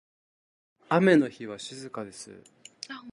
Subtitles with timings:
[0.89, 2.43] 雨の日は静かです。